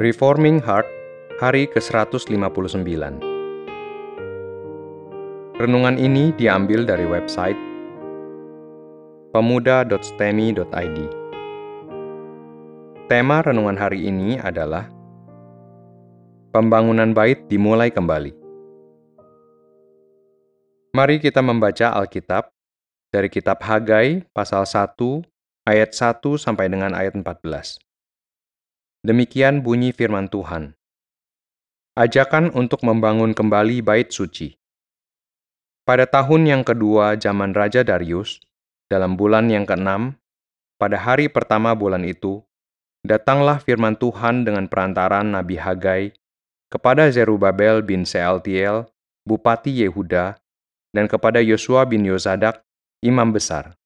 Reforming 0.00 0.64
Heart, 0.64 0.88
hari 1.44 1.68
ke-159. 1.76 3.20
Renungan 5.60 6.00
ini 6.00 6.32
diambil 6.40 6.88
dari 6.88 7.04
website 7.04 7.60
pemuda.stemi.id. 9.36 10.98
Tema 13.12 13.44
renungan 13.44 13.76
hari 13.76 14.08
ini 14.08 14.40
adalah 14.40 14.88
Pembangunan 16.48 17.12
bait 17.12 17.44
dimulai 17.52 17.92
kembali. 17.92 18.32
Mari 20.96 21.20
kita 21.20 21.44
membaca 21.44 21.92
Alkitab 21.92 22.48
dari 23.12 23.28
kitab 23.28 23.60
Hagai 23.60 24.24
pasal 24.32 24.64
1 24.64 24.96
ayat 25.68 25.92
1 25.92 26.24
sampai 26.40 26.72
dengan 26.72 26.96
ayat 26.96 27.12
14. 27.12 27.89
Demikian 29.00 29.64
bunyi 29.64 29.96
firman 29.96 30.28
Tuhan. 30.28 30.76
Ajakan 31.96 32.52
untuk 32.52 32.84
membangun 32.84 33.32
kembali 33.32 33.80
bait 33.80 34.12
suci. 34.12 34.60
Pada 35.88 36.04
tahun 36.04 36.44
yang 36.44 36.62
kedua 36.68 37.16
zaman 37.16 37.56
Raja 37.56 37.80
Darius, 37.80 38.44
dalam 38.92 39.16
bulan 39.16 39.48
yang 39.48 39.64
keenam, 39.64 40.20
pada 40.76 41.00
hari 41.00 41.32
pertama 41.32 41.72
bulan 41.72 42.04
itu, 42.04 42.44
datanglah 43.00 43.56
firman 43.64 43.96
Tuhan 43.96 44.44
dengan 44.44 44.68
perantaran 44.68 45.32
Nabi 45.32 45.56
Hagai 45.56 46.12
kepada 46.68 47.08
Zerubabel 47.08 47.80
bin 47.80 48.04
Sealtiel, 48.04 48.84
Bupati 49.24 49.80
Yehuda, 49.80 50.36
dan 50.92 51.08
kepada 51.08 51.40
Yosua 51.40 51.88
bin 51.88 52.04
Yozadak, 52.04 52.60
imam 53.00 53.32
besar. 53.32 53.80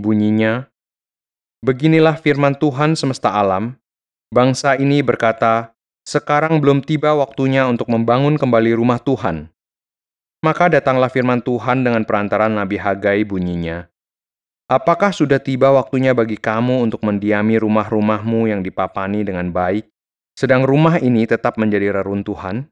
Bunyinya, 0.00 0.72
Beginilah 1.60 2.16
firman 2.16 2.56
Tuhan 2.56 2.96
semesta 2.96 3.36
alam, 3.36 3.76
bangsa 4.30 4.78
ini 4.78 5.02
berkata, 5.02 5.74
sekarang 6.06 6.62
belum 6.62 6.86
tiba 6.86 7.12
waktunya 7.18 7.66
untuk 7.66 7.90
membangun 7.90 8.38
kembali 8.38 8.74
rumah 8.78 9.02
Tuhan. 9.02 9.50
Maka 10.40 10.72
datanglah 10.72 11.12
firman 11.12 11.44
Tuhan 11.44 11.84
dengan 11.84 12.06
perantaran 12.08 12.56
Nabi 12.56 12.80
Hagai 12.80 13.28
bunyinya, 13.28 13.90
Apakah 14.70 15.10
sudah 15.10 15.42
tiba 15.42 15.74
waktunya 15.74 16.14
bagi 16.14 16.38
kamu 16.38 16.86
untuk 16.86 17.02
mendiami 17.02 17.58
rumah-rumahmu 17.58 18.46
yang 18.46 18.62
dipapani 18.62 19.26
dengan 19.26 19.50
baik, 19.50 19.90
sedang 20.38 20.62
rumah 20.62 21.02
ini 21.02 21.26
tetap 21.26 21.58
menjadi 21.58 21.90
reruntuhan? 21.90 22.70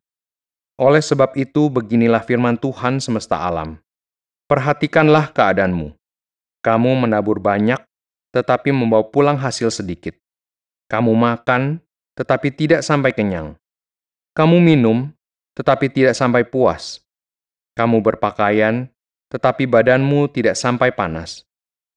Oleh 0.79 1.03
sebab 1.03 1.35
itu, 1.35 1.67
beginilah 1.67 2.23
firman 2.23 2.55
Tuhan 2.55 3.03
semesta 3.03 3.43
alam. 3.43 3.83
Perhatikanlah 4.47 5.35
keadaanmu. 5.35 5.91
Kamu 6.63 6.91
menabur 7.03 7.43
banyak, 7.43 7.83
tetapi 8.31 8.71
membawa 8.71 9.03
pulang 9.03 9.35
hasil 9.35 9.75
sedikit. 9.75 10.15
Kamu 10.89 11.13
makan, 11.13 11.85
tetapi 12.17 12.49
tidak 12.49 12.81
sampai 12.81 13.13
kenyang. 13.13 13.55
Kamu 14.33 14.57
minum, 14.57 15.13
tetapi 15.53 15.93
tidak 15.93 16.17
sampai 16.17 16.49
puas. 16.49 17.05
Kamu 17.77 18.01
berpakaian, 18.01 18.89
tetapi 19.29 19.69
badanmu 19.69 20.33
tidak 20.33 20.57
sampai 20.57 20.89
panas. 20.91 21.45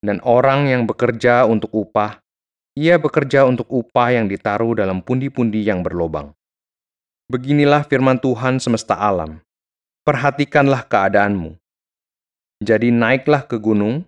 Dan 0.04 0.20
orang 0.20 0.68
yang 0.68 0.84
bekerja 0.84 1.48
untuk 1.48 1.72
upah, 1.72 2.20
ia 2.76 3.00
bekerja 3.00 3.48
untuk 3.48 3.70
upah 3.72 4.12
yang 4.12 4.28
ditaruh 4.28 4.76
dalam 4.76 5.00
pundi-pundi 5.00 5.64
yang 5.64 5.80
berlobang. 5.80 6.36
Beginilah 7.32 7.88
firman 7.88 8.20
Tuhan 8.20 8.60
semesta 8.60 8.98
alam. 8.98 9.40
Perhatikanlah 10.04 10.84
keadaanmu. 10.84 11.56
Jadi 12.60 12.92
naiklah 12.92 13.46
ke 13.46 13.56
gunung, 13.56 14.04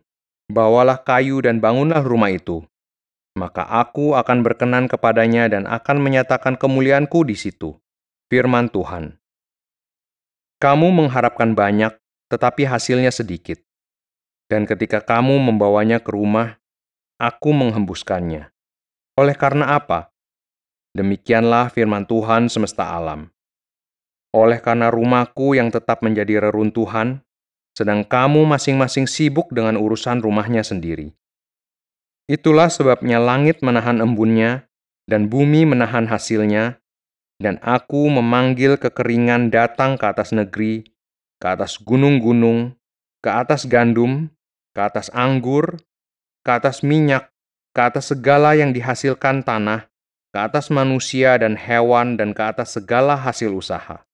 bawalah 0.50 1.00
kayu 1.00 1.40
dan 1.40 1.62
bangunlah 1.62 2.02
rumah 2.02 2.28
itu. 2.34 2.66
Maka 3.34 3.66
aku 3.66 4.14
akan 4.14 4.46
berkenan 4.46 4.86
kepadanya 4.86 5.50
dan 5.50 5.66
akan 5.66 5.98
menyatakan 5.98 6.54
kemuliaanku 6.54 7.26
di 7.26 7.34
situ. 7.34 7.74
Firman 8.30 8.70
Tuhan. 8.70 9.18
Kamu 10.62 10.94
mengharapkan 10.94 11.52
banyak, 11.52 11.98
tetapi 12.30 12.62
hasilnya 12.62 13.10
sedikit. 13.10 13.58
Dan 14.46 14.70
ketika 14.70 15.02
kamu 15.02 15.42
membawanya 15.42 15.98
ke 15.98 16.14
rumah, 16.14 16.62
aku 17.18 17.50
menghembuskannya. 17.50 18.54
Oleh 19.18 19.34
karena 19.34 19.82
apa? 19.82 20.14
Demikianlah 20.94 21.74
firman 21.74 22.06
Tuhan 22.06 22.46
semesta 22.46 22.94
alam. 22.94 23.34
Oleh 24.30 24.62
karena 24.62 24.94
rumahku 24.94 25.58
yang 25.58 25.74
tetap 25.74 26.06
menjadi 26.06 26.38
reruntuhan, 26.38 27.22
sedang 27.74 28.06
kamu 28.06 28.46
masing-masing 28.46 29.10
sibuk 29.10 29.50
dengan 29.50 29.74
urusan 29.74 30.22
rumahnya 30.22 30.62
sendiri. 30.62 31.18
Itulah 32.24 32.72
sebabnya 32.72 33.20
langit 33.20 33.60
menahan 33.60 34.00
embunnya, 34.00 34.64
dan 35.04 35.28
bumi 35.28 35.68
menahan 35.68 36.08
hasilnya, 36.08 36.80
dan 37.36 37.60
aku 37.60 38.08
memanggil 38.08 38.80
kekeringan 38.80 39.52
datang 39.52 40.00
ke 40.00 40.04
atas 40.08 40.32
negeri, 40.32 40.88
ke 41.36 41.46
atas 41.46 41.76
gunung-gunung, 41.76 42.72
ke 43.20 43.28
atas 43.28 43.68
gandum, 43.68 44.32
ke 44.72 44.80
atas 44.80 45.12
anggur, 45.12 45.76
ke 46.40 46.50
atas 46.52 46.80
minyak, 46.80 47.28
ke 47.76 47.80
atas 47.80 48.12
segala 48.12 48.56
yang 48.56 48.72
dihasilkan 48.72 49.44
tanah, 49.44 49.88
ke 50.32 50.38
atas 50.40 50.72
manusia 50.72 51.36
dan 51.36 51.56
hewan, 51.56 52.16
dan 52.16 52.32
ke 52.32 52.40
atas 52.40 52.76
segala 52.76 53.16
hasil 53.16 53.52
usaha. 53.52 54.04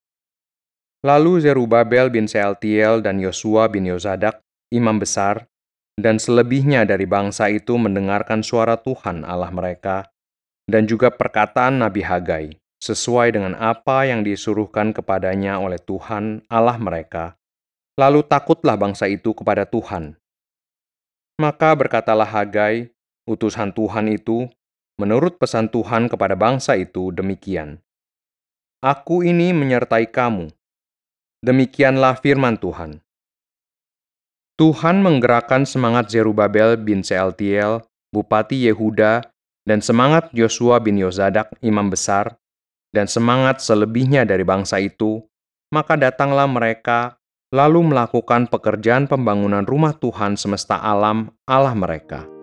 Lalu 1.01 1.47
Zerubabel 1.47 2.13
bin 2.13 2.29
Sealtiel 2.29 3.01
dan 3.01 3.19
Yosua 3.19 3.71
bin 3.73 3.89
Yozadak, 3.89 4.43
imam 4.69 5.01
besar, 5.01 5.50
dan 6.01 6.17
selebihnya 6.17 6.89
dari 6.89 7.05
bangsa 7.05 7.53
itu 7.53 7.77
mendengarkan 7.77 8.41
suara 8.41 8.81
Tuhan 8.81 9.23
Allah 9.23 9.53
mereka, 9.53 10.09
dan 10.67 10.89
juga 10.89 11.13
perkataan 11.13 11.79
Nabi 11.85 12.03
Hagai, 12.03 12.45
sesuai 12.81 13.37
dengan 13.37 13.55
apa 13.61 14.09
yang 14.09 14.25
disuruhkan 14.25 14.97
kepadanya 14.97 15.61
oleh 15.61 15.79
Tuhan 15.79 16.43
Allah 16.49 16.81
mereka. 16.81 17.37
Lalu 18.01 18.25
takutlah 18.25 18.81
bangsa 18.81 19.07
itu 19.07 19.37
kepada 19.37 19.69
Tuhan. 19.69 20.17
Maka 21.37 21.77
berkatalah 21.77 22.29
Hagai, 22.29 22.93
utusan 23.29 23.73
Tuhan 23.77 24.09
itu, 24.09 24.49
Menurut 25.01 25.41
pesan 25.41 25.73
Tuhan 25.73 26.13
kepada 26.13 26.37
bangsa 26.37 26.77
itu 26.77 27.09
demikian, 27.09 27.81
Aku 28.85 29.25
ini 29.25 29.49
menyertai 29.57 30.13
kamu. 30.13 30.53
Demikianlah 31.41 32.21
firman 32.21 32.61
Tuhan. 32.61 33.01
Tuhan 34.61 35.01
menggerakkan 35.01 35.65
semangat 35.65 36.13
Zerubabel 36.13 36.77
bin 36.77 37.01
Sealtiel, 37.01 37.81
Bupati 38.13 38.69
Yehuda, 38.69 39.25
dan 39.65 39.81
semangat 39.81 40.29
Yosua 40.37 40.77
bin 40.85 41.01
Yozadak, 41.01 41.57
imam 41.65 41.89
besar, 41.89 42.37
dan 42.93 43.09
semangat 43.09 43.65
selebihnya 43.65 44.29
dari 44.29 44.45
bangsa 44.45 44.77
itu, 44.77 45.25
maka 45.73 45.97
datanglah 45.97 46.45
mereka 46.45 47.17
lalu 47.49 47.89
melakukan 47.89 48.53
pekerjaan 48.53 49.09
pembangunan 49.09 49.65
rumah 49.65 49.97
Tuhan 49.97 50.37
semesta 50.37 50.77
alam 50.77 51.33
Allah 51.49 51.73
mereka. 51.73 52.40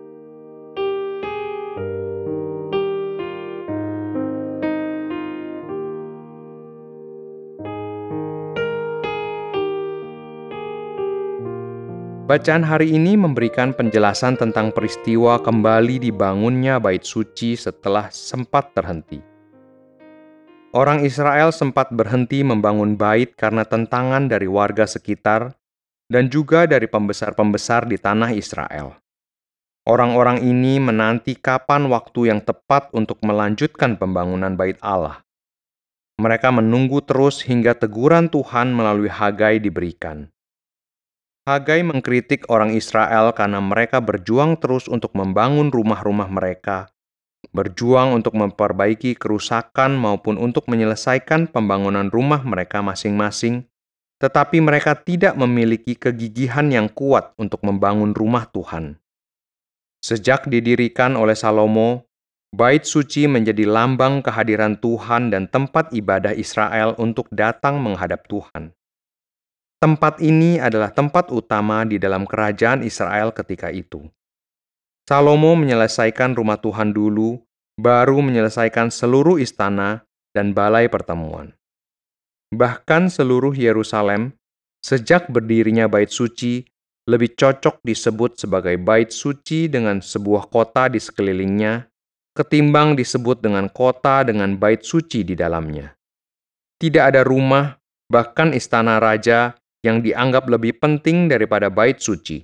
Bacaan 12.28 12.60
hari 12.60 12.92
ini 12.92 13.16
memberikan 13.16 13.72
penjelasan 13.72 14.36
tentang 14.36 14.68
peristiwa 14.68 15.40
kembali 15.40 15.96
dibangunnya 15.96 16.76
bait 16.76 17.00
suci 17.00 17.56
setelah 17.56 18.12
sempat 18.12 18.76
terhenti. 18.76 19.16
Orang 20.76 21.08
Israel 21.08 21.56
sempat 21.56 21.88
berhenti 21.88 22.44
membangun 22.44 23.00
bait 23.00 23.32
karena 23.32 23.64
tentangan 23.64 24.28
dari 24.28 24.44
warga 24.44 24.84
sekitar 24.84 25.56
dan 26.12 26.28
juga 26.28 26.68
dari 26.68 26.84
pembesar-pembesar 26.84 27.88
di 27.88 27.96
tanah 27.96 28.36
Israel. 28.36 29.00
Orang-orang 29.88 30.44
ini 30.44 30.76
menanti 30.76 31.32
kapan 31.32 31.88
waktu 31.88 32.28
yang 32.28 32.44
tepat 32.44 32.92
untuk 32.92 33.24
melanjutkan 33.24 33.96
pembangunan 33.96 34.52
bait 34.52 34.76
Allah. 34.84 35.24
Mereka 36.20 36.52
menunggu 36.52 37.00
terus 37.00 37.40
hingga 37.40 37.72
teguran 37.72 38.28
Tuhan 38.28 38.76
melalui 38.76 39.08
Hagai 39.08 39.64
diberikan. 39.64 40.28
Hagai 41.48 41.80
mengkritik 41.80 42.44
orang 42.52 42.76
Israel 42.76 43.32
karena 43.32 43.56
mereka 43.56 44.04
berjuang 44.04 44.60
terus 44.60 44.84
untuk 44.84 45.16
membangun 45.16 45.72
rumah-rumah 45.72 46.28
mereka, 46.28 46.92
berjuang 47.56 48.12
untuk 48.12 48.36
memperbaiki 48.36 49.16
kerusakan 49.16 49.96
maupun 49.96 50.36
untuk 50.36 50.68
menyelesaikan 50.68 51.48
pembangunan 51.48 52.12
rumah 52.12 52.44
mereka 52.44 52.84
masing-masing, 52.84 53.64
tetapi 54.20 54.60
mereka 54.60 54.92
tidak 54.92 55.40
memiliki 55.40 55.96
kegigihan 55.96 56.68
yang 56.68 56.84
kuat 56.92 57.32
untuk 57.40 57.64
membangun 57.64 58.12
rumah 58.12 58.44
Tuhan. 58.52 59.00
Sejak 60.04 60.52
didirikan 60.52 61.16
oleh 61.16 61.32
Salomo, 61.32 62.04
Bait 62.52 62.84
suci 62.84 63.24
menjadi 63.24 63.64
lambang 63.64 64.20
kehadiran 64.20 64.76
Tuhan 64.76 65.32
dan 65.32 65.48
tempat 65.48 65.96
ibadah 65.96 66.36
Israel 66.36 66.92
untuk 67.00 67.24
datang 67.32 67.80
menghadap 67.80 68.28
Tuhan. 68.28 68.76
Tempat 69.78 70.18
ini 70.18 70.58
adalah 70.58 70.90
tempat 70.90 71.30
utama 71.30 71.86
di 71.86 72.02
dalam 72.02 72.26
kerajaan 72.26 72.82
Israel 72.82 73.30
ketika 73.30 73.70
itu. 73.70 74.02
Salomo 75.06 75.54
menyelesaikan 75.54 76.34
rumah 76.34 76.58
Tuhan 76.58 76.90
dulu, 76.90 77.38
baru 77.78 78.18
menyelesaikan 78.18 78.90
seluruh 78.90 79.38
istana 79.38 80.02
dan 80.34 80.50
balai 80.50 80.90
pertemuan. 80.90 81.54
Bahkan 82.50 83.06
seluruh 83.06 83.54
Yerusalem, 83.54 84.34
sejak 84.82 85.30
berdirinya 85.30 85.86
bait 85.86 86.10
suci, 86.10 86.66
lebih 87.06 87.38
cocok 87.38 87.78
disebut 87.86 88.34
sebagai 88.34 88.74
bait 88.82 89.14
suci 89.14 89.70
dengan 89.70 90.02
sebuah 90.02 90.50
kota 90.50 90.90
di 90.90 90.98
sekelilingnya, 90.98 91.86
ketimbang 92.34 92.98
disebut 92.98 93.46
dengan 93.46 93.70
kota 93.70 94.26
dengan 94.26 94.58
bait 94.58 94.82
suci 94.82 95.22
di 95.22 95.38
dalamnya. 95.38 95.94
Tidak 96.82 97.04
ada 97.14 97.22
rumah, 97.22 97.78
bahkan 98.10 98.50
istana 98.50 98.98
raja, 98.98 99.54
yang 99.86 100.02
dianggap 100.02 100.50
lebih 100.50 100.78
penting 100.82 101.30
daripada 101.30 101.70
bait 101.70 102.02
suci. 102.02 102.42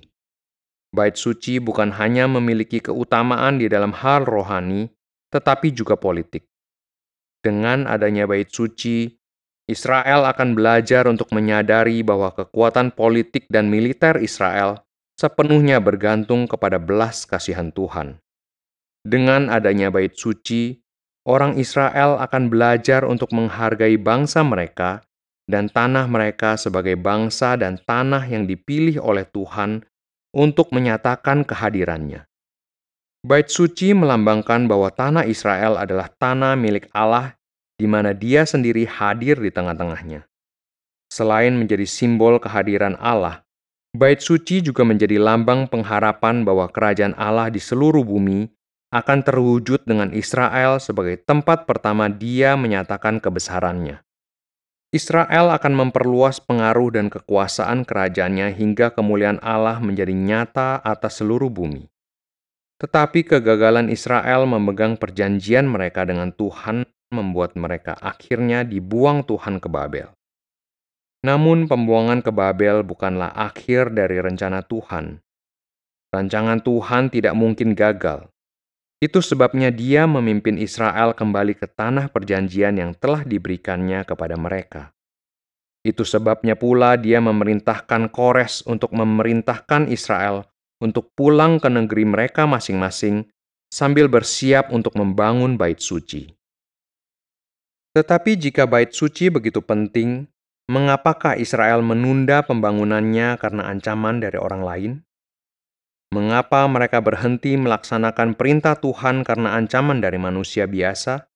Bait 0.95 1.19
suci 1.19 1.59
bukan 1.59 1.91
hanya 1.99 2.25
memiliki 2.25 2.79
keutamaan 2.79 3.59
di 3.59 3.67
dalam 3.67 3.91
hal 3.91 4.23
rohani, 4.23 4.87
tetapi 5.27 5.75
juga 5.75 5.99
politik. 5.99 6.47
Dengan 7.43 7.85
adanya 7.85 8.25
bait 8.25 8.47
suci, 8.47 9.11
Israel 9.67 10.25
akan 10.29 10.55
belajar 10.57 11.05
untuk 11.05 11.29
menyadari 11.35 12.01
bahwa 12.01 12.33
kekuatan 12.33 12.93
politik 12.93 13.45
dan 13.51 13.69
militer 13.69 14.17
Israel 14.17 14.85
sepenuhnya 15.17 15.77
bergantung 15.77 16.45
kepada 16.49 16.81
belas 16.81 17.25
kasihan 17.25 17.69
Tuhan. 17.69 18.17
Dengan 19.05 19.53
adanya 19.53 19.93
bait 19.93 20.17
suci, 20.17 20.81
orang 21.29 21.61
Israel 21.61 22.17
akan 22.17 22.49
belajar 22.49 23.05
untuk 23.05 23.29
menghargai 23.29 24.01
bangsa 24.01 24.41
mereka 24.41 25.04
dan 25.45 25.69
tanah 25.69 26.09
mereka 26.09 26.57
sebagai 26.57 26.97
bangsa 26.97 27.57
dan 27.57 27.77
tanah 27.77 28.25
yang 28.25 28.49
dipilih 28.49 29.01
oleh 29.01 29.25
Tuhan 29.29 29.85
untuk 30.35 30.73
menyatakan 30.73 31.45
kehadirannya. 31.45 32.25
Bait 33.25 33.49
suci 33.49 33.97
melambangkan 33.97 34.69
bahwa 34.69 34.93
tanah 34.93 35.25
Israel 35.25 35.81
adalah 35.81 36.13
tanah 36.13 36.53
milik 36.53 36.93
Allah 36.93 37.33
di 37.73 37.89
mana 37.89 38.13
dia 38.13 38.45
sendiri 38.45 38.85
hadir 38.85 39.41
di 39.41 39.49
tengah-tengahnya. 39.49 40.29
Selain 41.09 41.57
menjadi 41.57 41.89
simbol 41.89 42.37
kehadiran 42.37 42.93
Allah, 43.01 43.41
bait 43.97 44.21
suci 44.21 44.61
juga 44.61 44.85
menjadi 44.85 45.17
lambang 45.17 45.65
pengharapan 45.65 46.45
bahwa 46.45 46.69
kerajaan 46.69 47.17
Allah 47.17 47.49
di 47.49 47.57
seluruh 47.57 48.05
bumi 48.05 48.45
akan 48.93 49.25
terwujud 49.25 49.89
dengan 49.89 50.13
Israel 50.13 50.77
sebagai 50.77 51.17
tempat 51.17 51.65
pertama 51.65 52.05
dia 52.07 52.53
menyatakan 52.53 53.17
kebesarannya. 53.17 54.04
Israel 54.95 55.51
akan 55.51 55.73
memperluas 55.75 56.39
pengaruh 56.39 56.95
dan 56.95 57.11
kekuasaan 57.11 57.83
kerajaannya 57.83 58.55
hingga 58.55 58.95
kemuliaan 58.95 59.43
Allah 59.43 59.83
menjadi 59.83 60.15
nyata 60.15 60.79
atas 60.79 61.19
seluruh 61.19 61.51
bumi. 61.51 61.91
Tetapi 62.79 63.27
kegagalan 63.27 63.91
Israel 63.91 64.47
memegang 64.47 64.95
perjanjian 64.95 65.67
mereka 65.67 66.07
dengan 66.07 66.31
Tuhan 66.31 66.87
membuat 67.11 67.59
mereka 67.59 67.99
akhirnya 67.99 68.63
dibuang 68.63 69.27
Tuhan 69.27 69.59
ke 69.59 69.67
Babel. 69.67 70.15
Namun, 71.25 71.65
pembuangan 71.65 72.21
ke 72.21 72.31
Babel 72.31 72.85
bukanlah 72.85 73.33
akhir 73.35 73.91
dari 73.91 74.21
rencana 74.21 74.61
Tuhan. 74.63 75.19
Rancangan 76.13 76.61
Tuhan 76.63 77.11
tidak 77.11 77.33
mungkin 77.35 77.75
gagal. 77.75 78.31
Itu 79.03 79.19
sebabnya 79.19 79.69
Dia 79.75 80.07
memimpin 80.07 80.55
Israel 80.55 81.11
kembali 81.11 81.59
ke 81.59 81.67
tanah 81.67 82.09
perjanjian 82.09 82.79
yang 82.79 82.91
telah 82.95 83.27
diberikannya 83.27 84.07
kepada 84.07 84.39
mereka. 84.39 84.95
Itu 85.85 86.01
sebabnya 86.01 86.57
pula 86.57 86.97
Dia 86.97 87.21
memerintahkan 87.21 88.09
Kores 88.09 88.65
untuk 88.65 88.95
memerintahkan 88.95 89.91
Israel 89.91 90.47
untuk 90.81 91.13
pulang 91.15 91.61
ke 91.61 91.69
negeri 91.71 92.03
mereka 92.03 92.49
masing-masing 92.49 93.29
sambil 93.71 94.09
bersiap 94.09 94.71
untuk 94.71 94.95
membangun 94.97 95.55
bait 95.55 95.79
suci. 95.79 96.31
Tetapi 97.95 98.35
jika 98.35 98.67
bait 98.67 98.91
suci 98.91 99.31
begitu 99.31 99.63
penting, 99.63 100.27
mengapakah 100.67 101.39
Israel 101.39 101.79
menunda 101.79 102.43
pembangunannya 102.43 103.39
karena 103.39 103.71
ancaman 103.71 104.19
dari 104.19 104.35
orang 104.35 104.61
lain? 104.65 104.91
Mengapa 106.15 106.63
mereka 106.71 107.03
berhenti 107.03 107.59
melaksanakan 107.59 108.39
perintah 108.39 108.79
Tuhan 108.79 109.27
karena 109.27 109.59
ancaman 109.59 109.99
dari 109.99 110.15
manusia 110.15 110.63
biasa? 110.63 111.27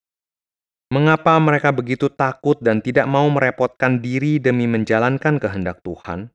Mengapa 0.88 1.36
mereka 1.44 1.76
begitu 1.76 2.08
takut 2.08 2.56
dan 2.64 2.80
tidak 2.80 3.04
mau 3.12 3.28
merepotkan 3.28 4.00
diri 4.00 4.40
demi 4.40 4.72
menjalankan 4.72 5.36
kehendak 5.36 5.84
Tuhan? 5.84 6.32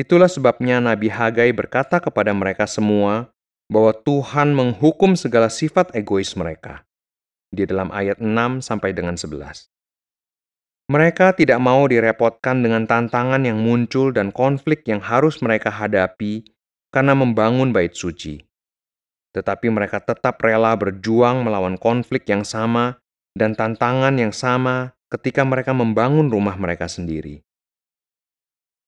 Itulah 0.00 0.32
sebabnya 0.32 0.80
Nabi 0.80 1.12
Hagai 1.12 1.52
berkata 1.52 2.00
kepada 2.00 2.32
mereka 2.32 2.64
semua 2.64 3.28
bahwa 3.68 3.92
Tuhan 3.92 4.56
menghukum 4.56 5.12
segala 5.12 5.52
sifat 5.52 5.92
egois 5.92 6.32
mereka 6.40 6.88
di 7.52 7.68
dalam 7.68 7.92
ayat 7.92 8.16
6 8.16 8.64
sampai 8.64 8.96
dengan 8.96 9.20
11. 9.20 9.68
Mereka 10.88 11.36
tidak 11.36 11.60
mau 11.60 11.84
direpotkan 11.84 12.64
dengan 12.64 12.88
tantangan 12.88 13.44
yang 13.44 13.60
muncul 13.60 14.08
dan 14.08 14.32
konflik 14.32 14.88
yang 14.88 15.04
harus 15.04 15.44
mereka 15.44 15.68
hadapi 15.68 16.48
karena 16.90 17.14
membangun 17.14 17.70
bait 17.70 17.94
suci. 17.94 18.42
Tetapi 19.30 19.70
mereka 19.70 20.02
tetap 20.02 20.42
rela 20.42 20.74
berjuang 20.74 21.46
melawan 21.46 21.78
konflik 21.78 22.26
yang 22.26 22.42
sama 22.42 22.98
dan 23.34 23.54
tantangan 23.54 24.18
yang 24.18 24.34
sama 24.34 24.94
ketika 25.10 25.46
mereka 25.46 25.70
membangun 25.70 26.30
rumah 26.30 26.58
mereka 26.58 26.90
sendiri. 26.90 27.46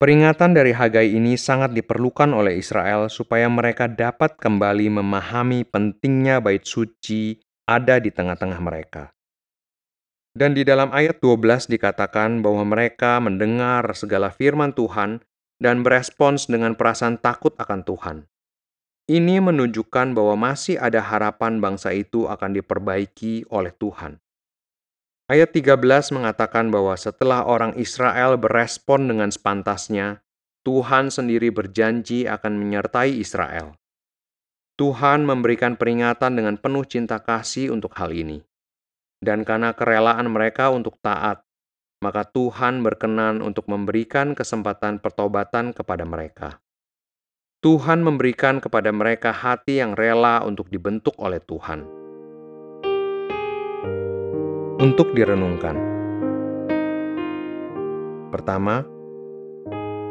Peringatan 0.03 0.51
dari 0.51 0.75
Hagai 0.75 1.15
ini 1.15 1.39
sangat 1.39 1.71
diperlukan 1.71 2.27
oleh 2.35 2.59
Israel 2.59 3.07
supaya 3.07 3.47
mereka 3.47 3.87
dapat 3.87 4.35
kembali 4.35 4.99
memahami 4.99 5.63
pentingnya 5.63 6.43
bait 6.43 6.67
suci 6.67 7.39
ada 7.63 8.03
di 8.03 8.11
tengah-tengah 8.11 8.59
mereka. 8.59 9.15
Dan 10.33 10.57
di 10.57 10.67
dalam 10.67 10.91
ayat 10.91 11.23
12 11.23 11.71
dikatakan 11.71 12.43
bahwa 12.43 12.67
mereka 12.67 13.21
mendengar 13.23 13.85
segala 13.95 14.27
firman 14.27 14.75
Tuhan 14.75 15.23
dan 15.63 15.79
berespons 15.79 16.51
dengan 16.51 16.75
perasaan 16.75 17.15
takut 17.15 17.55
akan 17.55 17.87
Tuhan. 17.87 18.17
Ini 19.07 19.39
menunjukkan 19.39 20.11
bahwa 20.11 20.35
masih 20.51 20.75
ada 20.75 20.99
harapan 20.99 21.63
bangsa 21.63 21.95
itu 21.95 22.27
akan 22.27 22.59
diperbaiki 22.59 23.47
oleh 23.47 23.71
Tuhan. 23.71 24.19
Ayat 25.31 25.55
13 25.55 25.79
mengatakan 26.11 26.67
bahwa 26.67 26.91
setelah 26.99 27.47
orang 27.47 27.79
Israel 27.79 28.35
berespon 28.35 29.07
dengan 29.07 29.31
sepantasnya, 29.31 30.19
Tuhan 30.67 31.11
sendiri 31.11 31.47
berjanji 31.51 32.27
akan 32.27 32.59
menyertai 32.59 33.15
Israel. 33.19 33.75
Tuhan 34.79 35.23
memberikan 35.23 35.79
peringatan 35.79 36.39
dengan 36.39 36.55
penuh 36.59 36.83
cinta 36.83 37.23
kasih 37.23 37.71
untuk 37.71 37.95
hal 37.99 38.11
ini. 38.11 38.43
Dan 39.23 39.47
karena 39.47 39.71
kerelaan 39.71 40.27
mereka 40.27 40.71
untuk 40.71 40.99
taat, 40.99 41.42
maka 42.03 42.27
Tuhan 42.27 42.83
berkenan 42.83 43.39
untuk 43.39 43.71
memberikan 43.71 44.35
kesempatan 44.35 44.99
pertobatan 44.99 45.71
kepada 45.71 46.03
mereka. 46.03 46.59
Tuhan 47.63 48.03
memberikan 48.03 48.59
kepada 48.59 48.91
mereka 48.91 49.31
hati 49.31 49.79
yang 49.79 49.95
rela 49.95 50.43
untuk 50.43 50.67
dibentuk 50.67 51.15
oleh 51.15 51.39
Tuhan. 51.39 51.87
Untuk 54.83 55.15
direnungkan. 55.15 55.79
Pertama, 58.35 58.83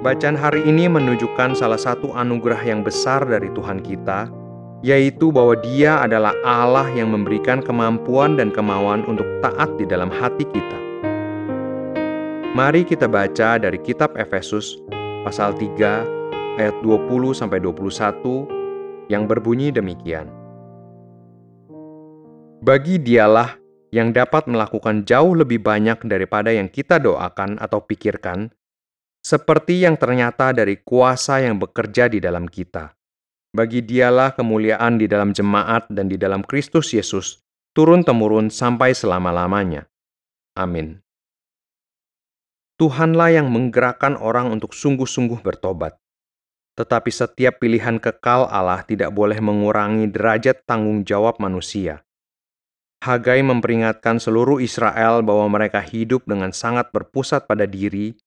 bacaan 0.00 0.40
hari 0.40 0.64
ini 0.64 0.88
menunjukkan 0.88 1.52
salah 1.52 1.76
satu 1.76 2.16
anugerah 2.16 2.64
yang 2.64 2.80
besar 2.80 3.28
dari 3.28 3.52
Tuhan 3.52 3.84
kita 3.84 4.32
yaitu 4.82 5.30
bahwa 5.30 5.54
Dia 5.60 6.02
adalah 6.02 6.32
Allah 6.42 6.90
yang 6.90 7.14
memberikan 7.14 7.62
kemampuan 7.62 8.34
dan 8.40 8.50
kemauan 8.50 9.06
untuk 9.06 9.28
taat 9.44 9.70
di 9.78 9.86
dalam 9.86 10.10
hati 10.10 10.42
kita. 10.42 10.81
Mari 12.52 12.84
kita 12.84 13.08
baca 13.08 13.56
dari 13.56 13.80
kitab 13.80 14.12
Efesus 14.20 14.76
pasal 15.24 15.56
3 15.56 16.60
ayat 16.60 16.76
20 16.84 17.32
sampai 17.32 17.58
21 17.64 19.08
yang 19.08 19.24
berbunyi 19.24 19.72
demikian. 19.72 20.28
Bagi 22.60 23.00
dialah 23.00 23.56
yang 23.88 24.12
dapat 24.12 24.46
melakukan 24.48 25.08
jauh 25.08 25.32
lebih 25.32 25.64
banyak 25.64 26.04
daripada 26.04 26.52
yang 26.52 26.68
kita 26.68 27.00
doakan 27.00 27.56
atau 27.56 27.80
pikirkan, 27.82 28.52
seperti 29.24 29.88
yang 29.88 29.96
ternyata 29.96 30.52
dari 30.52 30.80
kuasa 30.84 31.40
yang 31.40 31.56
bekerja 31.56 32.12
di 32.12 32.20
dalam 32.20 32.44
kita 32.48 32.92
bagi 33.52 33.84
dialah 33.84 34.32
kemuliaan 34.32 34.96
di 34.96 35.04
dalam 35.04 35.36
jemaat 35.36 35.84
dan 35.92 36.08
di 36.08 36.16
dalam 36.16 36.40
Kristus 36.40 36.96
Yesus, 36.96 37.44
turun-temurun 37.76 38.48
sampai 38.48 38.96
selama-lamanya. 38.96 39.84
Amin. 40.56 41.01
Tuhanlah 42.82 43.30
yang 43.30 43.46
menggerakkan 43.46 44.18
orang 44.18 44.50
untuk 44.50 44.74
sungguh-sungguh 44.74 45.38
bertobat. 45.38 45.94
Tetapi 46.74 47.14
setiap 47.14 47.62
pilihan 47.62 48.02
kekal 48.02 48.50
Allah 48.50 48.82
tidak 48.82 49.14
boleh 49.14 49.38
mengurangi 49.38 50.10
derajat 50.10 50.66
tanggung 50.66 51.06
jawab 51.06 51.38
manusia. 51.38 52.02
Hagai 53.06 53.38
memperingatkan 53.46 54.18
seluruh 54.18 54.58
Israel 54.58 55.22
bahwa 55.22 55.46
mereka 55.46 55.78
hidup 55.78 56.26
dengan 56.26 56.50
sangat 56.50 56.90
berpusat 56.90 57.46
pada 57.46 57.70
diri, 57.70 58.18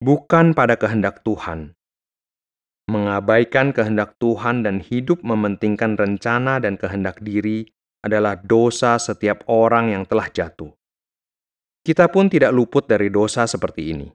bukan 0.00 0.56
pada 0.56 0.80
kehendak 0.80 1.20
Tuhan, 1.20 1.76
mengabaikan 2.88 3.76
kehendak 3.76 4.16
Tuhan 4.16 4.64
dan 4.64 4.80
hidup 4.80 5.20
mementingkan 5.20 6.00
rencana 6.00 6.56
dan 6.56 6.80
kehendak 6.80 7.20
diri 7.20 7.68
adalah 8.00 8.40
dosa 8.40 8.96
setiap 8.96 9.44
orang 9.44 9.92
yang 9.92 10.08
telah 10.08 10.32
jatuh. 10.32 10.79
Kita 11.80 12.12
pun 12.12 12.28
tidak 12.28 12.52
luput 12.52 12.84
dari 12.84 13.08
dosa 13.08 13.48
seperti 13.48 13.96
ini. 13.96 14.08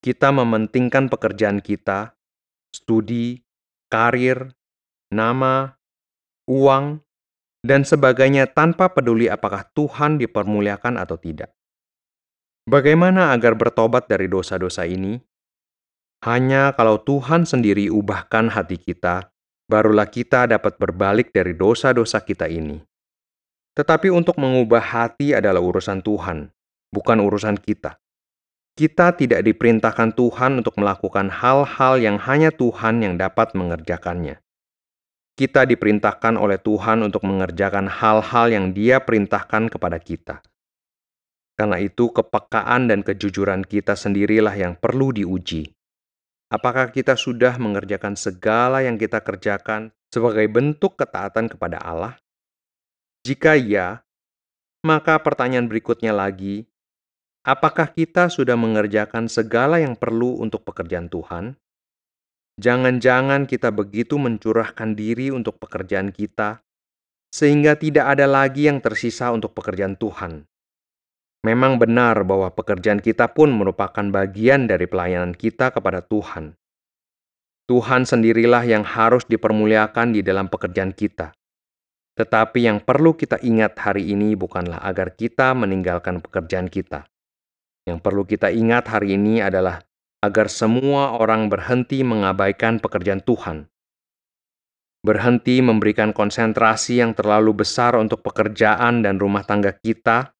Kita 0.00 0.32
mementingkan 0.32 1.12
pekerjaan 1.12 1.60
kita, 1.60 2.16
studi, 2.72 3.36
karir, 3.92 4.56
nama, 5.12 5.76
uang, 6.48 7.04
dan 7.60 7.84
sebagainya 7.84 8.48
tanpa 8.48 8.88
peduli 8.96 9.28
apakah 9.28 9.68
Tuhan 9.76 10.16
dipermuliakan 10.16 10.96
atau 10.96 11.20
tidak. 11.20 11.52
Bagaimana 12.64 13.36
agar 13.36 13.58
bertobat 13.60 14.08
dari 14.08 14.30
dosa-dosa 14.30 14.88
ini? 14.88 15.20
Hanya 16.24 16.72
kalau 16.76 17.00
Tuhan 17.00 17.44
sendiri 17.48 17.88
ubahkan 17.88 18.52
hati 18.52 18.76
kita, 18.76 19.32
barulah 19.68 20.08
kita 20.08 20.48
dapat 20.48 20.76
berbalik 20.76 21.32
dari 21.32 21.56
dosa-dosa 21.56 22.20
kita 22.20 22.48
ini. 22.48 22.80
Tetapi 23.76 24.12
untuk 24.12 24.36
mengubah 24.36 24.80
hati 24.80 25.32
adalah 25.32 25.64
urusan 25.64 26.04
Tuhan, 26.04 26.52
bukan 26.94 27.18
urusan 27.22 27.58
kita. 27.58 27.98
Kita 28.78 29.14
tidak 29.14 29.42
diperintahkan 29.42 30.14
Tuhan 30.14 30.62
untuk 30.62 30.78
melakukan 30.78 31.30
hal-hal 31.30 31.98
yang 31.98 32.16
hanya 32.22 32.54
Tuhan 32.54 33.02
yang 33.02 33.14
dapat 33.18 33.54
mengerjakannya. 33.58 34.38
Kita 35.34 35.64
diperintahkan 35.64 36.36
oleh 36.36 36.60
Tuhan 36.60 37.02
untuk 37.06 37.24
mengerjakan 37.24 37.88
hal-hal 37.88 38.46
yang 38.52 38.66
Dia 38.76 39.00
perintahkan 39.00 39.72
kepada 39.72 39.96
kita. 39.96 40.44
Karena 41.56 41.76
itu, 41.80 42.08
kepekaan 42.12 42.88
dan 42.88 43.04
kejujuran 43.04 43.64
kita 43.64 43.96
sendirilah 43.96 44.56
yang 44.56 44.76
perlu 44.80 45.12
diuji 45.12 45.72
Apakah 46.50 46.90
kita 46.90 47.14
sudah 47.14 47.54
mengerjakan 47.62 48.18
segala 48.18 48.82
yang 48.82 48.98
kita 48.98 49.22
kerjakan 49.22 49.94
sebagai 50.10 50.50
bentuk 50.50 50.98
ketaatan 50.98 51.46
kepada 51.46 51.78
Allah? 51.78 52.18
Jika 53.22 53.54
iya, 53.54 54.02
maka 54.82 55.22
pertanyaan 55.22 55.70
berikutnya 55.70 56.10
lagi, 56.10 56.66
apakah 57.44 57.92
kita 57.92 58.28
sudah 58.28 58.56
mengerjakan 58.56 59.26
segala 59.26 59.80
yang 59.80 59.96
perlu 59.96 60.40
untuk 60.40 60.64
pekerjaan 60.64 61.08
Tuhan? 61.08 61.56
Jangan-jangan 62.60 63.48
kita 63.48 63.72
begitu 63.72 64.20
mencurahkan 64.20 64.92
diri 64.92 65.32
untuk 65.32 65.56
pekerjaan 65.56 66.12
kita, 66.12 66.60
sehingga 67.32 67.78
tidak 67.80 68.18
ada 68.18 68.28
lagi 68.28 68.68
yang 68.68 68.84
tersisa 68.84 69.32
untuk 69.32 69.56
pekerjaan 69.56 69.96
Tuhan. 69.96 70.44
Memang 71.40 71.80
benar 71.80 72.20
bahwa 72.28 72.52
pekerjaan 72.52 73.00
kita 73.00 73.32
pun 73.32 73.48
merupakan 73.56 74.04
bagian 74.12 74.68
dari 74.68 74.84
pelayanan 74.84 75.32
kita 75.32 75.72
kepada 75.72 76.04
Tuhan. 76.04 76.52
Tuhan 77.64 78.04
sendirilah 78.04 78.66
yang 78.68 78.84
harus 78.84 79.24
dipermuliakan 79.24 80.12
di 80.12 80.20
dalam 80.20 80.52
pekerjaan 80.52 80.92
kita. 80.92 81.32
Tetapi 82.18 82.68
yang 82.68 82.84
perlu 82.84 83.16
kita 83.16 83.40
ingat 83.40 83.78
hari 83.80 84.12
ini 84.12 84.36
bukanlah 84.36 84.84
agar 84.84 85.16
kita 85.16 85.56
meninggalkan 85.56 86.20
pekerjaan 86.20 86.68
kita. 86.68 87.08
Yang 87.90 88.06
perlu 88.06 88.22
kita 88.22 88.54
ingat 88.54 88.86
hari 88.86 89.18
ini 89.18 89.42
adalah 89.42 89.82
agar 90.22 90.46
semua 90.46 91.18
orang 91.18 91.50
berhenti 91.50 92.06
mengabaikan 92.06 92.78
pekerjaan 92.78 93.18
Tuhan. 93.18 93.66
Berhenti 95.02 95.58
memberikan 95.58 96.14
konsentrasi 96.14 97.02
yang 97.02 97.18
terlalu 97.18 97.66
besar 97.66 97.98
untuk 97.98 98.22
pekerjaan 98.22 99.02
dan 99.02 99.18
rumah 99.18 99.42
tangga 99.42 99.74
kita 99.74 100.30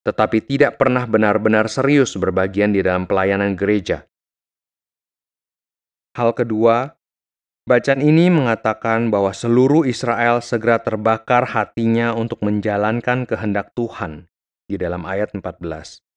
tetapi 0.00 0.40
tidak 0.44 0.80
pernah 0.80 1.04
benar-benar 1.04 1.68
serius 1.68 2.16
berbagian 2.16 2.72
di 2.72 2.80
dalam 2.80 3.04
pelayanan 3.04 3.52
gereja. 3.52 4.08
Hal 6.16 6.32
kedua, 6.32 6.96
bacaan 7.68 8.00
ini 8.02 8.32
mengatakan 8.32 9.12
bahwa 9.12 9.30
seluruh 9.30 9.86
Israel 9.86 10.40
segera 10.40 10.80
terbakar 10.80 11.52
hatinya 11.52 12.16
untuk 12.16 12.40
menjalankan 12.42 13.28
kehendak 13.28 13.76
Tuhan 13.76 14.26
di 14.66 14.80
dalam 14.80 15.04
ayat 15.06 15.36
14. 15.36 16.09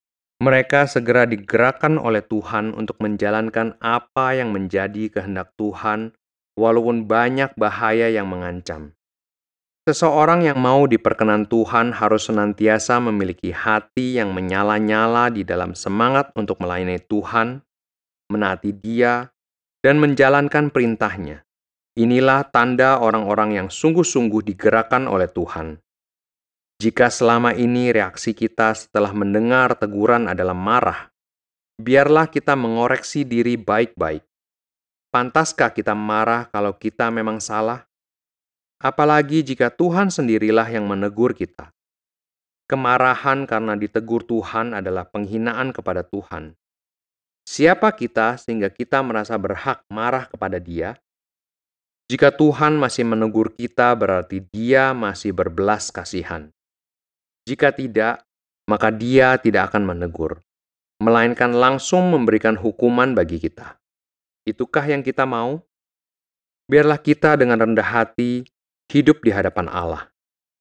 Mereka 0.43 0.91
segera 0.91 1.23
digerakkan 1.23 1.95
oleh 1.95 2.19
Tuhan 2.19 2.75
untuk 2.75 2.99
menjalankan 2.99 3.79
apa 3.79 4.35
yang 4.35 4.51
menjadi 4.51 5.07
kehendak 5.07 5.55
Tuhan, 5.55 6.11
walaupun 6.59 7.07
banyak 7.07 7.55
bahaya 7.55 8.11
yang 8.11 8.27
mengancam. 8.27 8.91
Seseorang 9.87 10.43
yang 10.43 10.59
mau 10.59 10.83
diperkenan 10.83 11.47
Tuhan 11.47 11.95
harus 11.95 12.27
senantiasa 12.27 12.99
memiliki 12.99 13.55
hati 13.55 14.19
yang 14.19 14.35
menyala-nyala 14.35 15.31
di 15.31 15.47
dalam 15.47 15.79
semangat 15.79 16.35
untuk 16.35 16.59
melayani 16.59 16.99
Tuhan, 16.99 17.63
menaati 18.27 18.75
Dia, 18.75 19.31
dan 19.79 19.95
menjalankan 20.03 20.75
perintahnya. 20.75 21.47
Inilah 21.95 22.51
tanda 22.51 22.99
orang-orang 22.99 23.63
yang 23.63 23.67
sungguh-sungguh 23.71 24.43
digerakkan 24.43 25.07
oleh 25.07 25.31
Tuhan. 25.31 25.79
Jika 26.83 27.07
selama 27.07 27.55
ini 27.55 27.95
reaksi 27.95 28.35
kita 28.35 28.75
setelah 28.75 29.15
mendengar 29.15 29.71
teguran 29.79 30.27
adalah 30.27 30.51
marah, 30.51 31.07
biarlah 31.79 32.27
kita 32.27 32.59
mengoreksi 32.59 33.23
diri 33.23 33.55
baik-baik. 33.55 34.27
Pantaskah 35.07 35.71
kita 35.71 35.95
marah 35.95 36.51
kalau 36.51 36.75
kita 36.75 37.07
memang 37.07 37.39
salah? 37.39 37.87
apalagi 38.83 39.39
jika 39.47 39.71
Tuhan 39.71 40.11
sendirilah 40.11 40.67
yang 40.67 40.83
menegur 40.83 41.31
kita. 41.31 41.71
Kemarahan 42.67 43.47
karena 43.47 43.79
ditegur 43.79 44.27
Tuhan 44.27 44.75
adalah 44.75 45.07
penghinaan 45.07 45.71
kepada 45.71 46.03
Tuhan. 46.03 46.59
Siapa 47.47 47.95
kita 47.95 48.35
sehingga 48.35 48.67
kita 48.67 48.99
merasa 49.03 49.39
berhak 49.39 49.83
marah 49.87 50.27
kepada 50.27 50.59
Dia? 50.59 50.99
Jika 52.07 52.35
Tuhan 52.35 52.75
masih 52.75 53.07
menegur 53.07 53.51
kita, 53.51 53.91
berarti 53.95 54.43
Dia 54.51 54.91
masih 54.95 55.35
berbelas 55.35 55.91
kasihan. 55.91 56.51
Jika 57.43 57.75
tidak, 57.75 58.23
maka 58.71 58.87
Dia 58.87 59.35
tidak 59.35 59.71
akan 59.71 59.83
menegur, 59.83 60.39
melainkan 61.03 61.51
langsung 61.51 62.07
memberikan 62.11 62.55
hukuman 62.55 63.11
bagi 63.11 63.39
kita. 63.39 63.75
Itukah 64.47 64.87
yang 64.87 65.03
kita 65.03 65.27
mau? 65.27 65.59
Biarlah 66.71 66.99
kita 66.99 67.35
dengan 67.35 67.59
rendah 67.59 67.83
hati 67.83 68.47
hidup 68.87 69.19
di 69.23 69.35
hadapan 69.35 69.67
Allah. 69.67 70.07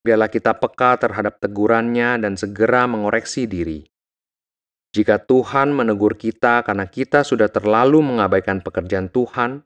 Biarlah 0.02 0.26
kita 0.26 0.58
peka 0.58 0.98
terhadap 0.98 1.38
tegurannya 1.38 2.18
dan 2.18 2.34
segera 2.34 2.90
mengoreksi 2.90 3.46
diri. 3.46 3.86
Jika 4.92 5.22
Tuhan 5.22 5.72
menegur 5.72 6.18
kita 6.18 6.66
karena 6.66 6.84
kita 6.90 7.22
sudah 7.22 7.48
terlalu 7.48 8.02
mengabaikan 8.02 8.60
pekerjaan 8.60 9.08
Tuhan 9.08 9.62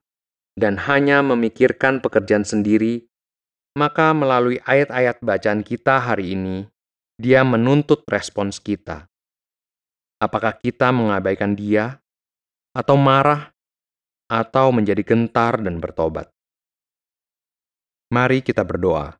dan 0.54 0.76
hanya 0.86 1.24
memikirkan 1.24 2.04
pekerjaan 2.04 2.44
sendiri, 2.44 3.08
maka 3.74 4.12
melalui 4.12 4.60
ayat-ayat 4.62 5.24
bacaan 5.24 5.64
kita 5.64 5.98
hari 5.98 6.36
ini, 6.36 6.68
Dia 7.16 7.40
menuntut 7.48 8.04
respons 8.04 8.60
kita. 8.60 9.08
Apakah 10.20 10.52
kita 10.56 10.92
mengabaikan 10.92 11.56
Dia, 11.56 11.96
atau 12.76 13.00
marah, 13.00 13.56
atau 14.28 14.68
menjadi 14.68 15.00
gentar 15.00 15.56
dan 15.56 15.80
bertobat? 15.80 16.28
Mari 18.12 18.44
kita 18.44 18.62
berdoa. 18.68 19.16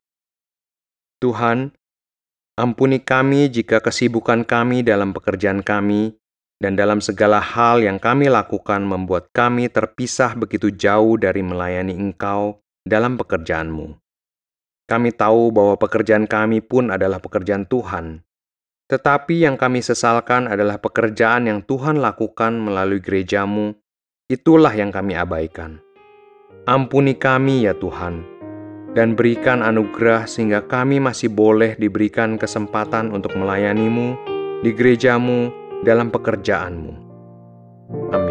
Tuhan, 1.17 1.73
ampuni 2.53 3.01
kami 3.01 3.49
jika 3.49 3.81
kesibukan 3.81 4.45
kami 4.45 4.85
dalam 4.85 5.09
pekerjaan 5.09 5.65
kami 5.65 6.13
dan 6.61 6.77
dalam 6.77 7.01
segala 7.01 7.41
hal 7.41 7.81
yang 7.81 7.97
kami 7.97 8.29
lakukan 8.29 8.85
membuat 8.85 9.29
kami 9.33 9.73
terpisah 9.73 10.37
begitu 10.37 10.69
jauh 10.69 11.17
dari 11.17 11.41
melayani 11.41 11.97
Engkau 11.97 12.61
dalam 12.85 13.17
pekerjaanmu. 13.17 14.06
Kami 14.87 15.11
tahu 15.11 15.51
bahwa 15.51 15.75
pekerjaan 15.75 16.31
kami 16.31 16.63
pun 16.63 16.95
adalah 16.95 17.19
pekerjaan 17.19 17.67
Tuhan, 17.67 18.23
tetapi 18.87 19.43
yang 19.43 19.59
kami 19.59 19.83
sesalkan 19.83 20.47
adalah 20.47 20.79
pekerjaan 20.79 21.47
yang 21.47 21.59
Tuhan 21.59 21.99
lakukan 21.99 22.55
melalui 22.55 23.03
gerejamu, 23.03 23.75
itulah 24.31 24.71
yang 24.71 24.95
kami 24.95 25.19
abaikan. 25.19 25.83
Ampuni 26.63 27.19
kami 27.19 27.67
ya 27.67 27.75
Tuhan, 27.75 28.23
dan 28.95 29.15
berikan 29.15 29.63
anugerah 29.63 30.27
sehingga 30.27 30.63
kami 30.63 31.03
masih 31.03 31.31
boleh 31.35 31.75
diberikan 31.75 32.39
kesempatan 32.39 33.11
untuk 33.11 33.35
melayanimu 33.35 34.15
di 34.63 34.71
gerejamu 34.71 35.51
dalam 35.83 36.11
pekerjaanmu. 36.11 36.93
Amin. 38.11 38.26